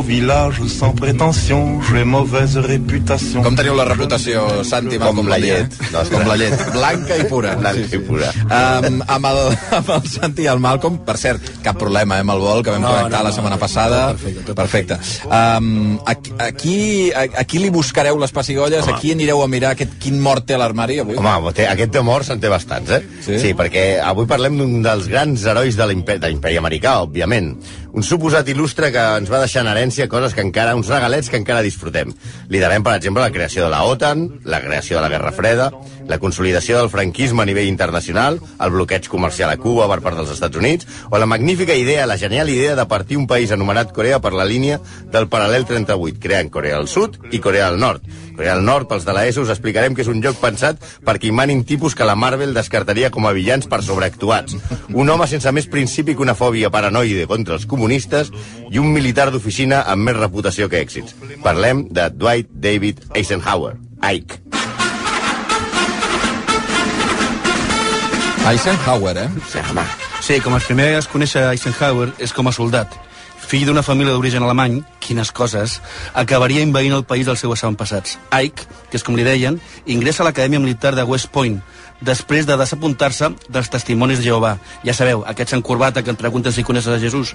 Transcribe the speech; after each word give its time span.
beau 0.00 0.06
village 0.06 0.60
sans 0.66 0.92
prétention, 0.92 1.80
j'ai 1.82 2.04
mauvaise 2.04 2.56
réputation. 2.58 3.42
Com 3.42 3.56
teniu 3.56 3.74
la 3.76 3.84
reputació, 3.88 4.62
Santi? 4.64 4.98
Com 5.00 5.28
la 5.28 5.38
llet. 5.40 5.74
Com 6.10 6.26
la 6.28 6.36
llet. 6.40 6.54
Blanca 6.74 7.16
i 7.18 7.24
pura. 7.28 7.54
Blanca 7.60 7.96
i 7.96 8.00
pura. 8.04 8.30
Um, 8.46 9.00
amb, 9.06 9.28
el, 9.30 9.40
amb 9.80 9.90
el 9.96 10.06
Santi 10.10 10.46
i 10.46 10.50
el 10.52 10.62
Malcolm, 10.62 11.00
per 11.06 11.16
cert, 11.20 11.44
cap 11.64 11.78
problema 11.80 12.18
eh, 12.18 12.24
amb 12.24 12.34
el 12.34 12.44
vol 12.44 12.64
que 12.64 12.74
vam 12.74 12.84
No, 12.84 12.92
connectar 12.92 13.18
no, 13.18 13.24
la 13.26 13.32
no, 13.32 13.36
setmana 13.36 13.56
no, 13.58 13.62
passada. 13.62 14.00
perfecte, 14.14 14.56
perfecte. 14.56 15.00
Um, 15.26 15.98
aquí, 16.06 16.34
aquí, 16.38 16.76
aquí 17.14 17.62
li 17.62 17.72
buscareu 17.74 18.18
les 18.20 18.34
pessigolles? 18.36 18.86
Home. 18.86 18.96
Aquí 18.96 19.12
anireu 19.16 19.42
a 19.44 19.50
mirar 19.50 19.74
aquest, 19.76 19.98
quin 20.02 20.20
mort 20.22 20.48
té 20.48 20.58
l'armari 20.60 21.00
avui? 21.04 21.18
Home, 21.20 21.54
té, 21.56 21.68
aquest 21.68 21.94
de 21.96 22.04
morts 22.06 22.32
en 22.32 22.40
té 22.40 22.52
bastants, 22.52 22.94
eh? 22.96 23.02
Sí? 23.26 23.40
sí 23.42 23.52
perquè 23.58 23.86
avui 24.04 24.28
parlem 24.30 24.58
d'un 24.60 24.80
dels 24.86 25.10
grans 25.10 25.44
herois 25.50 25.76
de 25.76 25.90
l'imperi 25.92 26.60
americà, 26.60 27.00
òbviament. 27.04 27.54
Un 27.90 28.04
suposat 28.06 28.46
il·lustre 28.46 28.92
que 28.94 29.02
ens 29.18 29.30
va 29.32 29.40
deixar 29.42 29.64
en 29.64 29.70
herència 29.72 30.06
coses 30.10 30.34
que 30.36 30.44
encara, 30.44 30.76
uns 30.78 30.90
regalets 30.92 31.26
que 31.30 31.38
encara 31.40 31.64
disfrutem. 31.66 32.12
Li 32.48 32.60
devem, 32.62 32.84
per 32.86 32.94
exemple, 32.94 33.24
la 33.24 33.32
creació 33.34 33.64
de 33.64 33.70
la 33.72 33.82
OTAN, 33.82 34.26
la 34.44 34.60
creació 34.62 34.98
de 34.98 35.02
la 35.02 35.10
Guerra 35.10 35.32
Freda, 35.34 35.70
la 36.06 36.20
consolidació 36.22 36.78
del 36.78 36.90
franquisme 36.92 37.42
a 37.42 37.48
nivell 37.50 37.66
internacional, 37.66 38.38
el 38.38 38.70
bloqueig 38.70 39.08
comercial 39.10 39.50
a 39.50 39.58
Cuba 39.58 39.88
per 39.90 39.98
part 40.04 40.20
dels 40.20 40.30
Estats 40.36 40.58
Units, 40.62 40.86
o 41.10 41.18
la 41.18 41.26
magnífica 41.26 41.74
idea, 41.74 42.06
la 42.06 42.18
genial 42.18 42.48
idea 42.48 42.76
de 42.78 42.86
partir 42.86 43.18
un 43.18 43.26
país 43.26 43.50
anomenat 43.50 43.90
Corea 43.92 44.20
per 44.22 44.34
la 44.38 44.46
línia 44.46 44.78
del 45.10 45.26
paral·lel 45.26 45.66
38, 45.66 46.22
creant 46.22 46.50
Corea 46.50 46.78
del 46.78 46.88
Sud 46.88 47.18
i 47.32 47.42
Corea 47.42 47.72
del 47.72 47.82
Nord. 47.82 48.06
Corea 48.36 48.54
del 48.54 48.64
Nord, 48.64 48.86
pels 48.88 49.04
de 49.04 49.12
l'ESO, 49.12 49.42
us 49.42 49.50
explicarem 49.52 49.92
que 49.94 50.00
és 50.00 50.08
un 50.08 50.22
joc 50.24 50.38
pensat 50.40 50.78
perquè 51.04 51.28
hi 51.28 51.34
manin 51.34 51.64
tipus 51.66 51.92
que 51.98 52.06
la 52.08 52.14
Marvel 52.16 52.54
descartaria 52.56 53.10
com 53.10 53.26
a 53.26 53.34
villans 53.36 53.66
per 53.68 53.82
sobreactuats. 53.84 54.56
Un 54.94 55.10
home 55.10 55.26
sense 55.28 55.50
més 55.52 55.68
principi 55.68 56.14
que 56.14 56.24
una 56.24 56.38
fòbia 56.38 56.70
paranoide 56.72 57.26
contra 57.28 57.58
els 57.58 57.66
comunistes 57.66 57.79
i 58.70 58.78
un 58.78 58.92
militar 58.92 59.30
d'oficina 59.32 59.82
amb 59.88 60.08
més 60.08 60.16
reputació 60.18 60.68
que 60.68 60.80
èxits. 60.82 61.16
Parlem 61.44 61.86
de 61.90 62.08
Dwight 62.10 62.50
David 62.52 63.00
Eisenhower, 63.14 63.76
Ike. 64.02 64.40
Eisenhower, 68.50 69.16
eh? 69.18 69.28
Sí, 69.50 69.58
home. 69.70 69.84
Sí, 70.20 70.40
com 70.44 70.54
els 70.56 70.66
primers 70.68 71.06
a 71.06 71.12
conèixer 71.12 71.46
Eisenhower 71.52 72.10
és 72.18 72.32
com 72.36 72.48
a 72.48 72.52
soldat. 72.52 72.92
Fill 73.50 73.64
d'una 73.66 73.82
família 73.82 74.12
d'origen 74.14 74.44
alemany, 74.46 74.76
quines 75.02 75.32
coses, 75.34 75.80
acabaria 76.14 76.62
invadint 76.62 76.94
el 76.94 77.04
país 77.08 77.26
dels 77.26 77.40
seus 77.42 77.64
avantpassats. 77.64 78.18
Ike, 78.30 78.68
que 78.90 78.98
és 79.00 79.04
com 79.06 79.16
li 79.18 79.26
deien, 79.26 79.58
ingressa 79.90 80.22
a 80.22 80.28
l'Acadèmia 80.28 80.62
Militar 80.62 80.94
de 80.94 81.02
West 81.08 81.32
Point, 81.34 81.58
després 82.00 82.46
de 82.48 82.56
desapuntar-se 82.56 83.30
dels 83.48 83.70
testimonis 83.72 84.20
de 84.20 84.28
Jehovà. 84.28 84.56
Ja 84.84 84.94
sabeu, 84.96 85.24
aquests 85.28 85.56
en 85.56 85.64
corbata 85.64 86.04
que 86.04 86.14
et 86.14 86.20
pregunten 86.20 86.52
si 86.52 86.64
coneixes 86.66 86.94
a 86.94 87.00
Jesús. 87.00 87.34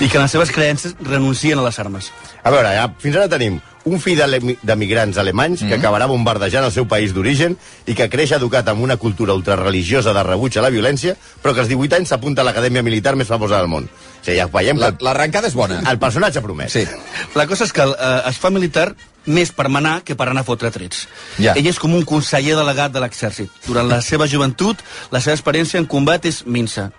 I 0.00 0.08
que 0.08 0.18
en 0.18 0.24
les 0.24 0.34
seves 0.34 0.52
creences 0.54 0.96
renuncien 1.00 1.58
a 1.58 1.66
les 1.66 1.78
armes. 1.78 2.12
A 2.42 2.50
veure, 2.54 2.74
ja, 2.76 2.88
fins 3.02 3.18
ara 3.18 3.30
tenim 3.30 3.60
un 3.84 3.98
fill 4.00 4.20
d'emigrants 4.62 5.18
alemanys 5.18 5.64
que 5.66 5.74
acabarà 5.74 6.06
bombardejant 6.06 6.64
el 6.68 6.72
seu 6.74 6.86
país 6.86 7.12
d'origen 7.14 7.56
i 7.86 7.94
que 7.98 8.08
creix 8.08 8.32
educat 8.36 8.68
amb 8.70 8.82
una 8.84 8.96
cultura 8.96 9.34
ultrareligiosa 9.34 10.12
de 10.14 10.22
rebuig 10.22 10.56
a 10.58 10.62
la 10.62 10.70
violència, 10.70 11.16
però 11.42 11.54
que 11.54 11.60
als 11.64 11.68
18 11.72 11.96
anys 11.98 12.08
s'apunta 12.14 12.42
a 12.42 12.44
l'acadèmia 12.44 12.82
militar 12.82 13.16
més 13.16 13.26
famosa 13.28 13.58
del 13.58 13.68
món. 13.68 13.88
O 13.90 14.24
sigui, 14.24 14.36
ja 14.38 14.46
veiem 14.46 14.78
La- 14.78 14.92
que 14.92 15.04
L'arrencada 15.04 15.48
és 15.48 15.54
bona. 15.54 15.80
el 15.90 15.98
personatge 15.98 16.40
promet. 16.40 16.70
Sí. 16.70 16.86
La 17.34 17.46
cosa 17.46 17.64
és 17.64 17.72
que 17.72 17.82
eh, 17.82 18.22
es 18.28 18.38
fa 18.38 18.50
militar 18.50 18.94
més 19.26 19.50
per 19.52 19.68
manar 19.68 20.02
que 20.02 20.14
per 20.16 20.28
anar 20.28 20.42
a 20.42 20.44
fotre 20.44 20.70
trets. 20.70 21.08
Ja. 21.38 21.52
Ell 21.54 21.66
és 21.66 21.78
com 21.78 21.94
un 21.94 22.04
conseller 22.04 22.56
delegat 22.56 22.92
de 22.92 23.00
l'exèrcit. 23.00 23.50
Durant 23.66 23.88
la 23.88 24.00
seva 24.02 24.26
joventut, 24.26 24.78
la 25.10 25.20
seva 25.20 25.34
experiència 25.36 25.78
en 25.78 25.86
combat 25.86 26.24
és 26.26 26.44
minsa. 26.46 26.90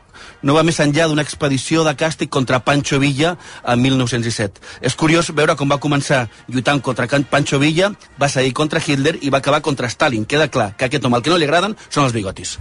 No 0.43 0.55
va 0.57 0.63
més 0.67 0.79
enllà 0.83 1.07
d'una 1.07 1.23
expedició 1.23 1.85
de 1.87 1.93
càstig 1.95 2.29
contra 2.29 2.59
Pancho 2.63 2.99
Villa 2.99 3.37
en 3.63 3.79
1917. 3.81 4.59
És 4.81 4.97
curiós 4.99 5.31
veure 5.35 5.55
com 5.59 5.71
va 5.71 5.79
començar 5.79 6.25
lluitant 6.47 6.81
contra 6.83 7.07
Pancho 7.31 7.59
Villa, 7.59 7.93
va 8.19 8.29
seguir 8.29 8.51
contra 8.53 8.81
Hitler 8.83 9.17
i 9.21 9.31
va 9.31 9.39
acabar 9.39 9.61
contra 9.61 9.89
Stalin. 9.89 10.25
Queda 10.25 10.49
clar 10.51 10.73
que 10.75 10.89
aquest 10.89 11.05
home 11.05 11.17
al 11.17 11.23
que 11.23 11.31
no 11.31 11.39
li 11.39 11.47
agraden 11.47 11.77
són 11.89 12.05
els 12.05 12.13
bigotis. 12.13 12.57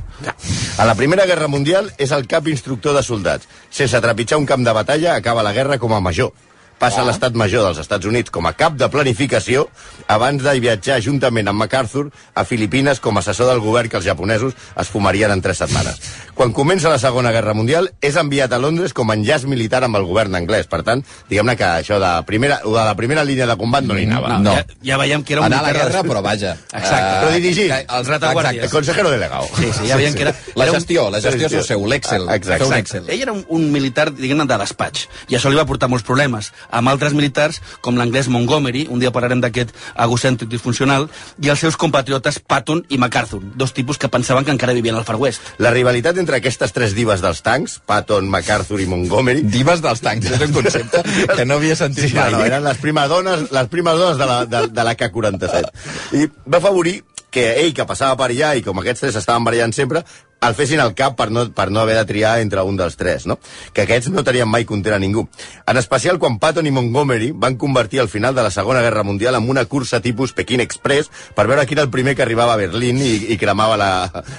A 0.78 0.86
la 0.86 0.94
Primera 0.94 1.26
Guerra 1.26 1.50
Mundial 1.50 1.90
és 1.98 2.14
el 2.14 2.28
cap 2.30 2.46
instructor 2.48 2.94
de 2.94 3.02
soldats. 3.02 3.50
Sense 3.70 4.00
trepitjar 4.00 4.38
un 4.38 4.46
camp 4.46 4.64
de 4.64 4.72
batalla, 4.72 5.16
acaba 5.16 5.42
la 5.42 5.52
guerra 5.52 5.78
com 5.82 5.92
a 5.92 6.00
major. 6.00 6.32
Passa 6.78 7.02
a 7.02 7.04
l'estat 7.06 7.36
major 7.38 7.62
dels 7.62 7.78
Estats 7.78 8.06
Units 8.10 8.30
com 8.34 8.46
a 8.48 8.52
cap 8.58 8.74
de 8.74 8.88
planificació 8.90 9.68
abans 10.10 10.42
de 10.42 10.52
viatjar 10.58 10.96
juntament 11.04 11.46
amb 11.48 11.60
MacArthur 11.62 12.08
a 12.34 12.42
Filipines 12.44 12.98
com 12.98 13.16
a 13.16 13.20
assessor 13.22 13.46
del 13.46 13.60
govern 13.62 13.88
que 13.88 13.96
els 14.00 14.04
japonesos 14.08 14.56
es 14.80 14.88
fumarien 14.90 15.30
en 15.30 15.40
tres 15.44 15.60
setmanes. 15.62 16.00
Quan 16.34 16.50
comença 16.52 16.90
la 16.90 16.98
Segona 16.98 17.30
Guerra 17.30 17.54
Mundial 17.54 17.86
és 18.02 18.16
enviat 18.18 18.50
a 18.52 18.58
Londres 18.58 18.92
com 18.96 19.10
a 19.12 19.14
enllaç 19.14 19.44
militar 19.46 19.84
amb 19.86 20.00
el 20.00 20.08
govern 20.08 20.34
anglès. 20.34 20.66
Per 20.66 20.80
tant, 20.82 21.04
diguem-ne 21.30 21.54
que 21.60 21.68
això 21.84 22.00
de, 22.02 22.10
primera, 22.26 22.58
de 22.64 22.72
la 22.74 22.96
primera 22.98 23.22
línia 23.22 23.46
de 23.46 23.56
combat 23.60 23.84
no 23.86 23.94
li 23.94 24.08
anava. 24.08 24.40
No. 24.42 24.56
Ja, 24.58 24.66
ja 24.90 24.98
veiem 25.04 25.22
que 25.22 25.36
era 25.36 25.42
un 25.44 25.46
Anar 25.52 25.60
a 25.62 25.68
la 25.68 25.72
guerra, 25.76 26.02
però 26.02 26.22
vaja. 26.24 26.56
Exacte. 26.72 27.12
Però 27.22 27.30
dirigir. 27.36 27.68
que- 27.70 27.86
Els 27.98 28.08
retaguardies. 28.08 28.64
El 28.64 28.70
consejero 28.74 29.10
delegado. 29.12 29.46
Sí, 29.56 29.70
sí, 29.78 29.86
ja 29.86 29.96
veiem 30.00 30.14
que 30.18 30.22
era... 30.26 30.34
La 30.56 30.64
era 30.64 30.72
un- 30.72 30.78
gestió, 30.80 31.06
la 31.10 31.20
gestió 31.20 31.46
és 31.46 31.52
el 31.60 31.64
seu, 31.64 31.86
l'Excel. 31.86 32.26
Exacte. 32.34 32.78
Excel. 32.80 33.04
Ell 33.08 33.22
era 33.22 33.32
un, 33.32 33.44
un 33.48 33.70
militar, 33.70 34.10
diguem-ne, 34.12 34.48
de 34.50 34.58
despatx, 34.64 35.06
i 35.28 35.36
això 35.38 35.50
li 35.52 35.56
va 35.60 35.66
portar 35.68 35.88
molts 35.92 36.04
problemes. 36.04 36.50
Amb 36.72 36.88
altres 36.90 37.12
militars, 37.14 37.60
com 37.84 37.96
l'anglès 38.00 38.28
Montgomery, 38.32 38.86
un 38.90 38.98
dia 39.02 39.12
parlarem 39.14 39.40
d'aquest 39.44 39.70
egocèntric 40.00 40.48
disfuncional, 40.50 41.08
i 41.44 41.50
els 41.52 41.60
seus 41.60 41.76
compatriotes 41.76 42.40
Patton 42.40 42.82
i 42.88 42.98
MacArthur, 42.98 43.42
dos 43.54 43.74
tipus 43.76 43.98
que 44.00 44.08
pensaven 44.12 44.44
que 44.44 44.54
encara 44.54 44.72
vivien 44.76 44.96
al 44.96 45.04
Far 45.04 45.16
West. 45.20 45.42
La 45.62 45.70
rivalitat 45.74 46.18
entre 46.18 46.40
aquestes 46.40 46.72
tres 46.72 46.96
divas 46.96 47.20
dels 47.22 47.42
tancs, 47.44 47.78
Patton, 47.86 48.28
MacArthur 48.32 48.80
i 48.80 48.88
Montgomery, 48.90 49.42
Divas 49.52 49.82
dels 49.84 50.00
tancs, 50.00 50.30
és 50.32 50.40
un 50.48 50.52
concepte 50.56 51.02
que 51.36 51.44
no 51.44 51.60
havia 51.60 51.76
sentit 51.76 52.08
Sí, 52.10 52.16
mai. 52.16 52.32
no, 52.32 52.40
eren 52.44 52.64
les 52.64 52.78
primes 52.82 53.08
dones, 53.12 53.46
les 53.52 53.68
primes 53.68 53.98
dones 53.98 54.18
de 54.18 54.26
la, 54.26 54.38
de, 54.48 54.66
de 54.72 54.84
la 54.88 54.94
K-47. 54.96 55.70
I 56.18 56.26
va 56.48 56.58
afavorir 56.58 57.02
que 57.32 57.44
ell, 57.62 57.72
que 57.76 57.84
passava 57.88 58.16
per 58.20 58.30
allà, 58.32 58.54
i 58.56 58.62
com 58.64 58.80
aquests 58.80 59.04
tres 59.06 59.16
estaven 59.20 59.44
barallant 59.44 59.72
sempre, 59.76 60.02
el 60.42 60.54
fessin 60.58 60.80
al 60.82 60.94
cap 60.98 61.16
per 61.16 61.30
no, 61.30 61.46
per 61.54 61.70
no 61.70 61.80
haver 61.80 61.96
de 61.96 62.04
triar 62.08 62.38
entre 62.42 62.62
un 62.66 62.76
dels 62.76 62.96
tres, 62.98 63.26
no? 63.30 63.38
Que 63.72 63.84
aquests 63.86 64.10
no 64.12 64.24
tenien 64.26 64.50
mai 64.50 64.66
compter 64.68 64.94
a 64.96 65.00
ningú. 65.02 65.26
En 65.66 65.78
especial 65.78 66.18
quan 66.18 66.38
Patton 66.42 66.66
i 66.66 66.74
Montgomery 66.74 67.30
van 67.34 67.56
convertir 67.56 68.02
el 68.02 68.10
final 68.10 68.34
de 68.34 68.42
la 68.42 68.50
Segona 68.50 68.82
Guerra 68.82 69.04
Mundial 69.06 69.38
en 69.38 69.48
una 69.48 69.64
cursa 69.64 70.00
tipus 70.00 70.32
Pequín 70.32 70.60
Express 70.60 71.10
per 71.36 71.46
veure 71.46 71.66
qui 71.66 71.76
era 71.78 71.86
el 71.86 71.90
primer 71.90 72.16
que 72.16 72.24
arribava 72.26 72.54
a 72.54 72.60
Berlín 72.60 72.98
i, 73.02 73.14
i 73.32 73.38
cremava 73.38 73.76
la, 73.78 73.92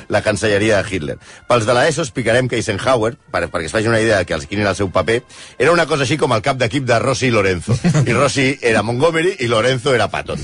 la 0.10 0.22
cancelleria 0.22 0.82
de 0.82 0.90
Hitler. 0.90 1.18
Pels 1.48 1.68
de 1.68 1.78
l'ESO 1.78 2.04
explicarem 2.04 2.50
que 2.50 2.60
Eisenhower, 2.60 3.16
per, 3.32 3.46
perquè 3.48 3.70
es 3.70 3.76
faci 3.76 3.90
una 3.90 4.02
idea 4.04 4.20
de 4.22 4.28
que 4.28 4.36
els 4.38 4.48
quin 4.50 4.64
era 4.64 4.74
el 4.74 4.80
seu 4.80 4.92
paper, 4.92 5.22
era 5.58 5.72
una 5.72 5.88
cosa 5.90 6.04
així 6.08 6.18
com 6.20 6.36
el 6.36 6.44
cap 6.46 6.60
d'equip 6.60 6.86
de 6.90 7.00
Rossi 7.00 7.30
i 7.30 7.34
Lorenzo. 7.34 7.78
I 8.04 8.14
Rossi 8.14 8.48
era 8.62 8.84
Montgomery 8.84 9.38
i 9.40 9.50
Lorenzo 9.52 9.96
era 9.96 10.10
Patton. 10.12 10.44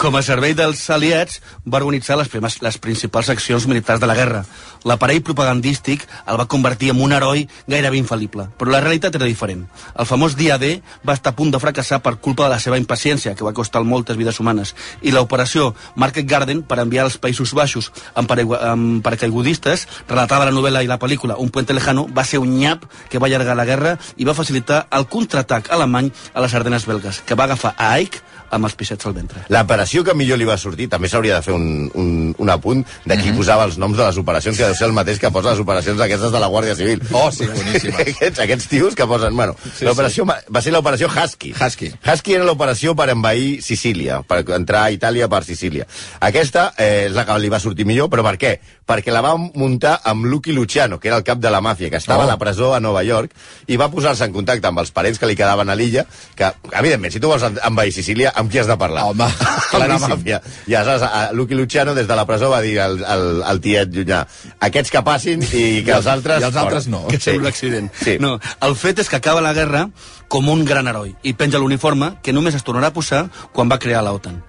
Com 0.00 0.16
a 0.16 0.22
servei 0.22 0.54
dels 0.56 0.84
aliats, 0.94 1.40
va 1.66 1.80
organitzar 1.82 2.18
les, 2.20 2.30
primes, 2.30 2.60
les 2.62 2.78
principals 2.78 3.30
accions 3.32 3.66
militars 3.66 4.00
de 4.00 4.08
la 4.10 4.16
guerra. 4.18 4.44
L'aparell 4.86 5.22
propagandístic 5.26 6.04
el 6.30 6.38
va 6.38 6.46
convertir 6.46 6.92
en 6.92 7.00
un 7.02 7.12
heroi 7.12 7.46
gairebé 7.66 7.98
infal·lible, 7.98 8.46
però 8.58 8.70
la 8.70 8.80
realitat 8.84 9.16
era 9.18 9.26
diferent. 9.26 9.64
El 9.98 10.06
famós 10.06 10.36
dia 10.38 10.58
D 10.62 10.76
va 11.06 11.16
estar 11.16 11.32
a 11.34 11.36
punt 11.36 11.50
de 11.50 11.58
fracassar 11.58 11.98
per 12.04 12.16
culpa 12.22 12.46
de 12.46 12.52
la 12.54 12.60
seva 12.62 12.78
impaciència, 12.78 13.34
que 13.34 13.44
va 13.44 13.54
costar 13.56 13.82
moltes 13.82 14.16
vides 14.16 14.38
humanes, 14.38 14.74
i 15.02 15.10
l'operació 15.10 15.72
Market 15.96 16.28
Garden 16.30 16.62
per 16.62 16.78
enviar 16.82 17.06
als 17.06 17.18
Països 17.18 17.54
Baixos 17.56 17.90
amb, 18.14 18.30
amb 18.30 19.02
paracaigudistes, 19.02 19.88
relatada 20.08 20.46
a 20.46 20.50
la 20.50 20.54
novel·la 20.54 20.84
i 20.84 20.90
la 20.90 21.00
pel·lícula 21.02 21.36
Un 21.36 21.50
puente 21.50 21.74
lejano, 21.74 22.06
va 22.06 22.24
ser 22.24 22.38
un 22.38 22.54
nyap 22.58 22.86
que 23.10 23.18
va 23.18 23.26
allargar 23.26 23.56
la 23.56 23.66
guerra 23.66 23.96
i 24.16 24.24
va 24.24 24.34
facilitar 24.34 24.86
el 24.90 25.06
contraatac 25.10 25.72
alemany 25.74 26.12
a 26.32 26.40
les 26.40 26.54
Ardenes 26.54 26.86
belgues, 26.86 27.22
que 27.26 27.34
va 27.34 27.44
agafar 27.44 27.74
a 27.76 27.98
Ike 27.98 28.22
amb 28.50 28.68
els 28.68 28.74
pixets 28.78 29.06
al 29.06 29.14
ventre. 29.16 29.42
L'operació 29.52 30.04
que 30.04 30.14
millor 30.14 30.38
li 30.38 30.46
va 30.48 30.56
sortir, 30.58 30.88
també 30.92 31.08
s'hauria 31.08 31.36
de 31.40 31.42
fer 31.42 31.54
un, 31.54 31.90
un, 31.94 32.34
un 32.38 32.50
apunt 32.50 32.84
de 33.04 33.16
qui 33.20 33.32
posava 33.36 33.64
els 33.66 33.78
noms 33.78 33.96
de 33.98 34.04
les 34.04 34.18
operacions, 34.18 34.56
que 34.56 34.66
deu 34.66 34.74
ser 34.78 34.86
el 34.88 34.94
mateix 34.96 35.18
que 35.22 35.30
posa 35.34 35.52
les 35.54 35.60
operacions 35.62 36.00
aquestes 36.00 36.32
de 36.32 36.40
la 36.42 36.48
Guàrdia 36.52 36.76
Civil. 36.78 37.02
Oh, 37.12 37.30
sí, 37.32 37.46
boníssima. 37.46 37.98
aquests, 38.06 38.40
aquests 38.46 38.68
tios 38.72 38.94
que 38.94 39.06
posen... 39.06 39.34
Bueno, 39.36 39.56
Sí, 39.66 39.70
sí, 39.80 39.84
l'operació 39.88 40.24
va 40.28 40.36
va 40.52 40.60
ser 40.62 40.72
l'operació 40.72 41.08
Husky. 41.10 41.52
Husky. 41.58 41.90
Husky 42.06 42.34
era 42.36 42.44
l'operació 42.46 42.94
per 42.96 43.08
envair 43.12 43.60
Sicília, 43.62 44.20
per 44.22 44.42
entrar 44.56 44.84
a 44.86 44.92
Itàlia 44.94 45.28
per 45.28 45.42
Sicília. 45.44 45.86
Aquesta 46.20 46.68
eh, 46.78 47.06
és 47.08 47.12
la 47.16 47.24
que 47.26 47.36
li 47.42 47.50
va 47.52 47.58
sortir 47.60 47.84
millor, 47.88 48.08
però 48.12 48.22
per 48.26 48.36
què? 48.40 48.52
Perquè 48.86 49.10
la 49.12 49.22
va 49.24 49.34
muntar 49.36 49.96
amb 50.06 50.24
Lucky 50.30 50.52
Luciano, 50.54 51.00
que 51.00 51.08
era 51.10 51.16
el 51.18 51.24
cap 51.26 51.40
de 51.42 51.50
la 51.50 51.60
màfia, 51.60 51.90
que 51.90 51.96
estava 52.00 52.16
Oh. 52.16 52.28
a 52.28 52.30
la 52.30 52.38
presó 52.38 52.70
a 52.74 52.80
Nova 52.80 53.02
York, 53.04 53.32
i 53.66 53.76
va 53.76 53.90
posar-se 53.92 54.24
en 54.24 54.32
contacte 54.32 54.66
amb 54.70 54.78
els 54.80 54.90
parents 54.94 55.18
que 55.18 55.26
li 55.28 55.36
quedaven 55.36 55.68
a 55.68 55.74
l'illa, 55.76 56.06
que, 56.38 56.48
evidentment, 56.72 57.12
si 57.12 57.20
tu 57.20 57.28
vols 57.28 57.42
envair 57.44 57.92
Sicília, 57.92 58.32
amb 58.36 58.52
qui 58.52 58.60
has 58.60 58.68
de 58.68 58.76
parlar? 58.78 59.06
Home, 59.10 59.26
amb 59.26 59.80
la 59.80 59.86
claríssim. 59.86 60.12
màfia. 60.12 60.40
I 60.68 60.76
aleshores, 60.76 61.02
a 61.02 61.32
Lucky 61.32 61.54
Luciano, 61.58 61.94
des 61.96 62.08
de 62.08 62.16
la 62.16 62.26
presó, 62.28 62.50
va 62.52 62.60
dir 62.64 62.76
al, 62.80 62.98
al, 63.04 63.26
al 63.48 63.60
tiet 63.64 63.94
llunyà, 63.94 64.22
aquests 64.68 64.92
que 64.92 65.02
passin 65.06 65.44
i 65.46 65.82
que 65.86 65.96
els 65.96 66.08
altres... 66.12 66.42
I 66.44 66.48
els 66.50 66.60
altres 66.60 66.90
fora." 66.90 66.96
no. 66.96 67.06
que 67.08 67.20
sembla 67.20 67.48
un 67.48 67.52
accident. 67.52 67.90
Sí. 68.02 68.18
No, 68.20 68.36
el 68.68 68.76
fet 68.76 69.00
és 69.02 69.10
que 69.10 69.18
acaba 69.20 69.44
la 69.44 69.54
guerra 69.56 69.86
com 70.28 70.48
un 70.52 70.64
gran 70.68 70.88
heroi 70.90 71.14
i 71.22 71.34
penja 71.38 71.60
l'uniforme 71.62 72.16
que 72.22 72.34
només 72.36 72.54
es 72.58 72.66
tornarà 72.66 72.92
a 72.92 72.96
posar 72.96 73.26
quan 73.56 73.72
va 73.72 73.80
crear 73.82 74.04
l'OTAN. 74.04 74.42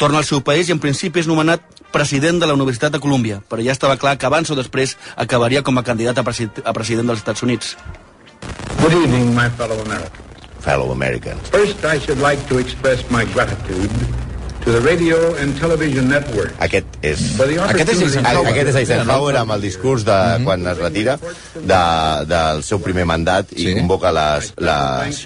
Torna 0.00 0.18
al 0.18 0.26
seu 0.26 0.40
país 0.42 0.68
i 0.68 0.74
en 0.74 0.80
principi 0.82 1.20
és 1.22 1.28
nomenat 1.30 1.62
president 1.92 2.40
de 2.40 2.48
la 2.48 2.56
Universitat 2.56 2.94
de 2.94 3.00
Colúmbia, 3.02 3.42
però 3.48 3.62
ja 3.62 3.74
estava 3.76 3.98
clar 4.00 4.16
que 4.18 4.26
abans 4.26 4.50
o 4.50 4.56
després 4.58 4.96
acabaria 5.14 5.62
com 5.62 5.78
a 5.78 5.84
candidat 5.86 6.18
a, 6.18 6.26
presi 6.26 6.48
a 6.64 6.72
president 6.72 7.12
dels 7.12 7.22
Estats 7.22 7.44
Units. 7.46 7.76
Good 8.80 8.98
evening, 8.98 9.34
my 9.36 9.48
fellow 9.58 9.78
Americans. 9.84 10.31
Fellow 10.62 10.92
Americans. 10.92 11.48
First, 11.48 11.84
I 11.84 11.98
should 11.98 12.18
like 12.18 12.46
to 12.46 12.58
express 12.58 13.10
my 13.10 13.24
gratitude 13.26 13.90
to 14.64 14.70
the 14.70 14.80
radio 14.80 15.16
and 15.42 15.58
television 15.58 16.06
network. 16.08 16.52
Aquest 16.62 16.86
és... 17.02 17.18
Aquest 17.40 17.88
és. 17.96 18.02
Aquest 18.22 18.68
és 18.70 18.76
Eisenhower 18.82 19.34
amb 19.40 19.56
el 19.56 19.64
discurs 19.64 20.04
de 20.06 20.16
quan 20.44 20.62
es 20.70 20.78
retira 20.78 21.16
de, 21.56 21.80
del 22.30 22.62
seu 22.66 22.78
primer 22.82 23.04
mandat 23.10 23.50
i 23.56 23.66
Sí. 23.72 23.74
convoca 23.78 24.12
les, 24.14 24.52
les. 24.62 25.18